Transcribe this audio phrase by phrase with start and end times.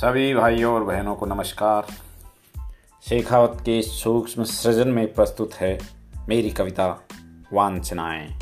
[0.00, 1.86] सभी भाइयों और बहनों को नमस्कार।
[3.08, 5.78] शेखावत के सूक्ष्म सृजन में प्रस्तुत है
[6.28, 7.08] मेरी कविता,
[7.52, 8.38] वांछनाएँ।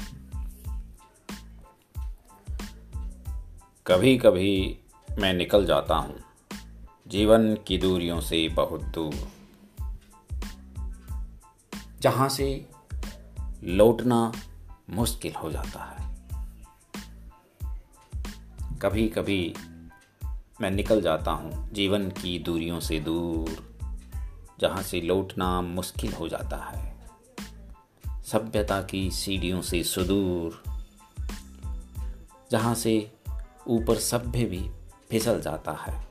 [3.86, 4.79] कभी कभी
[5.18, 6.17] मैं निकल जाता हूँ,
[7.09, 9.14] जीवन की दूरियों से बहुत दूर।
[12.00, 12.68] जहाँ से
[13.64, 14.32] लौटना
[14.90, 16.14] मुश्किल हो जाता है।
[18.79, 19.54] कभी कभी
[20.61, 23.76] मैं निकल जाता हूँ जीवन की दूरियों से दूर,
[24.61, 26.96] जहाँ से लौटना मुश्किल हो जाता है।
[28.22, 30.63] सभ्यता की सीढ़ियों से सुदूर,
[32.50, 33.12] जहाँ से
[33.66, 34.70] ऊपर सभ्य भी
[35.11, 36.08] फिसल जाता है।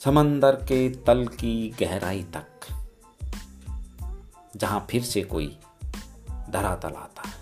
[0.00, 2.66] समंदर के तल की गहराई तक,
[4.56, 5.58] जहाँ फिर से कोई
[6.50, 7.36] धरातल आता है।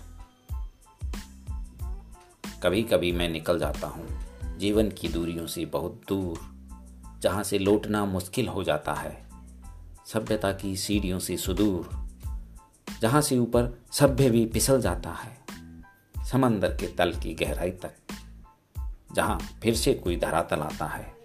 [2.63, 4.26] कभी कभी मैं निकल जाता हूँ
[4.57, 6.39] जीवन की दूरियों से बहुत दूर,
[7.21, 9.25] जहाँ से लौटना मुश्किल हो जाता है।
[10.05, 11.89] सभ्यता की सीढ़ियों से सुदूर,
[13.01, 15.37] जहाँ से ऊपर सभ्य भी फिसल जाता है,
[16.31, 17.93] समंदर के तल की गहराई तक,
[19.15, 21.15] जहाँ फिर से कोई धरातल आता है।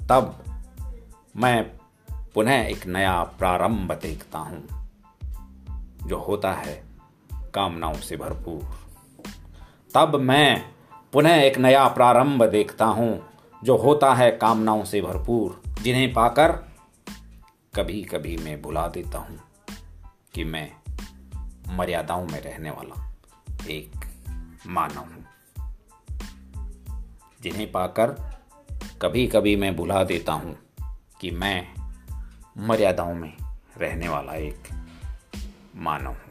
[0.00, 0.44] तब
[1.36, 1.62] मैं
[2.34, 4.66] पुनः एक नया प्रारंभ देखता हूँ,
[6.06, 6.82] जो होता है
[7.54, 8.62] कामनाओं से भरपूर।
[9.94, 10.77] तब मैं
[11.12, 13.28] पुनः एक नया प्रारंभ देखता हूँ,
[13.64, 16.52] जो होता है कामनाओं से भरपूर, जिन्हें पाकर
[17.74, 19.40] कभी कभी मैं भुला देता हूँ
[20.34, 20.72] कि मैं
[21.76, 23.12] मर्यादाओं में रहने वाला
[23.70, 23.92] एक
[24.66, 25.24] मानव हूँ।
[27.42, 28.06] जिन्हें पाकर
[29.02, 30.56] कभी कभी मैं भुला देता हूँ
[31.20, 31.66] कि मैं
[32.58, 33.36] मर्यादाओं में
[33.78, 34.68] रहने वाला एक
[35.76, 36.27] मानव हूँ।